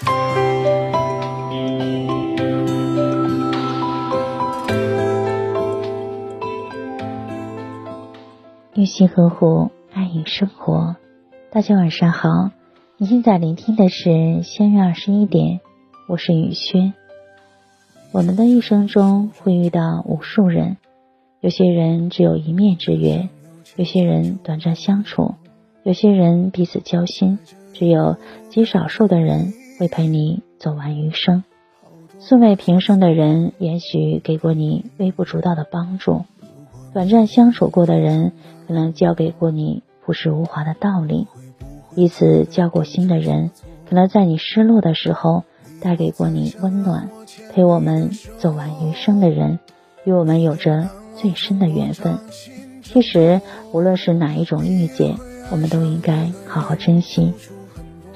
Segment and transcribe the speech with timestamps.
[0.00, 0.06] 用
[8.86, 10.94] 心呵护，爱与生活。
[11.50, 12.52] 大家晚上好，
[12.96, 15.58] 你现在聆听的是相约二十一点，
[16.06, 16.94] 我是雨轩。
[18.12, 20.76] 我们的一生中会遇到无数人，
[21.40, 23.30] 有些人只有一面之缘，
[23.74, 25.34] 有些人短暂相处，
[25.82, 27.40] 有些人彼此交心，
[27.72, 28.16] 只有
[28.48, 31.44] 极少数的人会陪你走完余生。
[32.18, 36.24] 素昧平生的人，也许给过你微不足道的帮助；
[36.92, 38.32] 短暂相处过的人，
[38.66, 41.28] 可能教给过你朴实无华的道理。
[41.94, 43.50] 彼此交过心的人，
[43.88, 45.44] 可能在你失落的时候
[45.80, 47.08] 带给过你温暖；
[47.52, 49.60] 陪我们走完余生的人，
[50.04, 52.18] 与我们有着最深的缘分。
[52.82, 53.40] 其实，
[53.72, 55.16] 无论是哪一种遇见，
[55.52, 57.32] 我们都应该好好珍惜。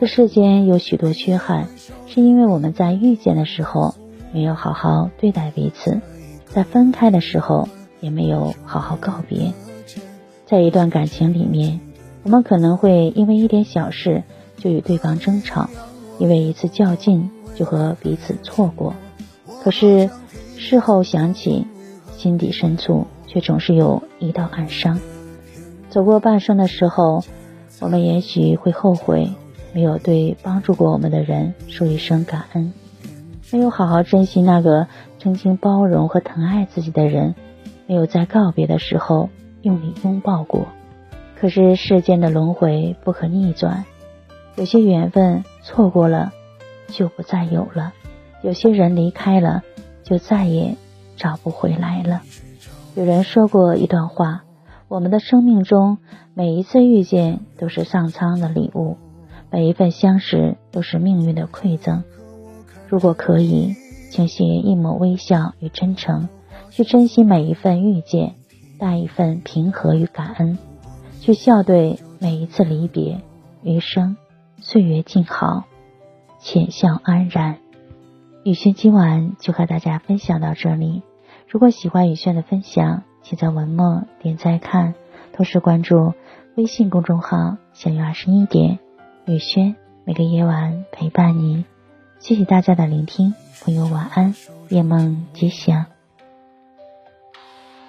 [0.00, 1.68] 这世间有许多缺憾，
[2.06, 3.94] 是因为我们在遇见的时候
[4.32, 6.00] 没有好好对待彼此，
[6.46, 7.68] 在分开的时候
[8.00, 9.52] 也没有好好告别。
[10.46, 11.80] 在一段感情里面，
[12.22, 14.22] 我们可能会因为一点小事
[14.56, 15.68] 就与对方争吵，
[16.18, 18.94] 因为一次较劲就和彼此错过。
[19.62, 20.08] 可是
[20.56, 21.66] 事后想起，
[22.16, 24.98] 心底深处却总是有一道暗伤。
[25.90, 27.22] 走过半生的时候，
[27.80, 29.28] 我们也许会后悔，
[29.72, 32.72] 没有对帮助过我们的人说一声感恩，
[33.52, 34.86] 没有好好珍惜那个
[35.18, 37.34] 曾经包容和疼爱自己的人，
[37.86, 39.28] 没有在告别的时候。
[39.62, 40.68] 用力拥抱过，
[41.38, 43.84] 可是世间的轮回不可逆转，
[44.56, 46.32] 有些缘分错过了
[46.88, 47.92] 就不再有了，
[48.42, 49.62] 有些人离开了
[50.02, 50.76] 就再也
[51.18, 52.22] 找不回来了。
[52.94, 54.44] 有人说过一段话：
[54.88, 55.98] 我们的生命中
[56.32, 58.96] 每一次遇见都是上苍的礼物，
[59.50, 62.04] 每一份相识都是命运的馈赠。
[62.88, 63.74] 如果可以，
[64.10, 66.28] 请携一抹微笑与真诚，
[66.70, 68.34] 去珍惜每一份遇见。
[68.78, 70.56] 带一份平和与感恩，
[71.20, 73.20] 去笑对每一次离别。
[73.62, 74.16] 余生
[74.56, 75.64] 岁月静好，
[76.38, 77.58] 浅笑安然。
[78.42, 81.02] 雨轩今晚就和大家分享到这里。
[81.46, 84.94] 如果喜欢雨轩的分享，请在文末点赞看，
[85.34, 86.14] 同时关注
[86.56, 88.78] 微信公众号“相约二十一点”。
[89.30, 91.64] 雨轩每个夜晚陪伴你。
[92.18, 93.32] 谢谢大家的聆听，
[93.62, 94.34] 朋友晚安，
[94.68, 95.86] 夜梦吉祥。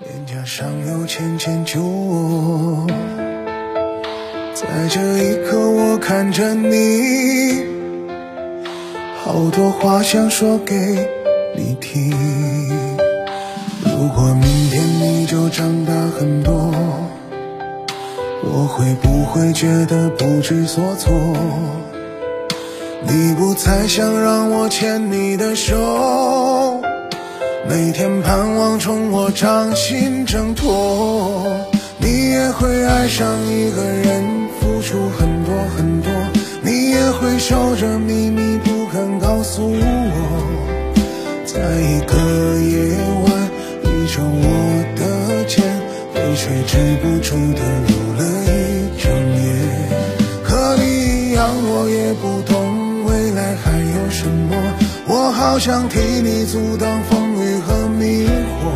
[0.00, 2.88] 脸颊上有浅浅酒窝，
[4.52, 7.62] 在这一刻我看着你，
[9.22, 10.74] 好多话想说给
[11.54, 12.10] 你听。
[13.84, 16.72] 如果明天你就长大很多，
[18.42, 21.12] 我会不会觉得不知所措？
[23.02, 26.80] 你不再想让我牵你的手。
[27.68, 31.44] 每天盼望从我掌心挣脱，
[31.98, 34.24] 你也会爱上一个人，
[34.58, 36.10] 付出很多很多，
[36.62, 39.76] 你也会守着秘密不肯告诉我，
[55.28, 57.58] 我好想替你阻挡风雨。
[57.60, 58.72] 和迷惑，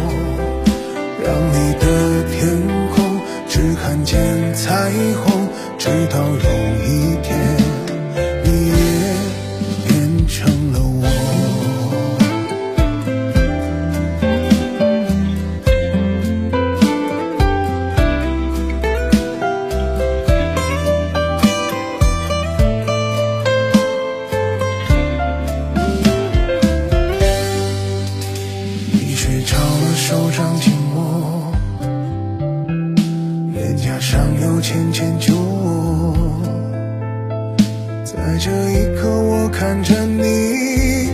[1.25, 1.85] 让你的
[2.29, 2.61] 天
[2.95, 3.19] 空
[3.49, 4.91] 只看见彩
[5.25, 5.49] 虹，
[5.79, 6.72] 直到有
[34.63, 36.15] 浅浅酒窝，
[38.05, 41.11] 在这一刻我看着你，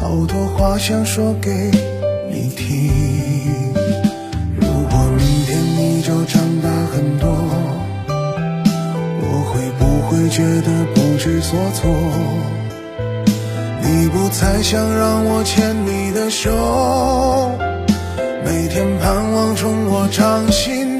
[0.00, 1.50] 好多话想说给
[2.30, 2.90] 你听。
[4.56, 7.28] 如果明天你就长大很多，
[9.20, 11.90] 我会不会觉得不知所措？
[13.82, 16.50] 你不再想让我牵你的手，
[18.42, 20.93] 每天盼望从我掌心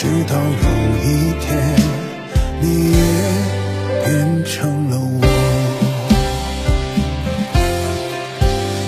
[0.00, 0.40] 直到有
[1.04, 1.06] 一
[1.40, 1.46] 天
[2.62, 2.98] 你也
[4.02, 4.08] 变
[4.46, 5.20] 成了我，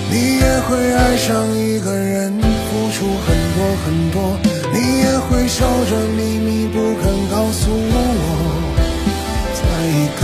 [0.09, 4.17] 你也会爱上一个人，付出很多很多，
[4.73, 7.95] 你也会守着秘密不肯告诉我。
[9.53, 10.21] 在一个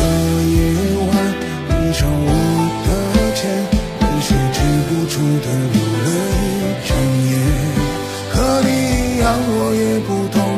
[0.50, 0.57] 夜
[1.06, 1.13] 晚，
[1.69, 2.33] 闭上我
[2.88, 2.89] 的
[3.36, 3.45] 肩，
[4.01, 4.57] 泪水止
[4.89, 5.13] 不住
[5.45, 6.57] 的流了一
[6.89, 6.89] 整
[7.30, 7.31] 夜。
[8.31, 8.33] 和
[8.63, 10.49] 你一样，我也不懂，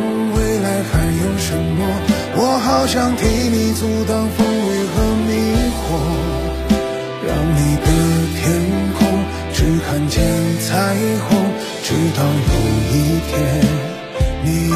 [2.83, 4.95] 我想替你阻挡风雨和
[5.27, 5.29] 迷
[5.77, 5.85] 惑，
[7.27, 7.85] 让你的
[8.41, 8.41] 天
[8.97, 8.99] 空
[9.53, 10.17] 只看见
[10.61, 10.67] 彩
[11.29, 11.29] 虹，
[11.83, 12.53] 直到有
[12.89, 12.91] 一
[13.29, 13.31] 天
[14.43, 14.73] 你也。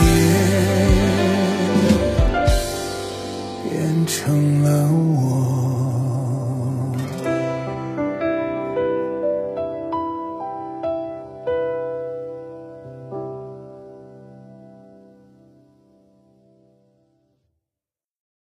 [3.71, 3.73] 变
[4.05, 4.13] 成
[4.61, 5.24] 了我。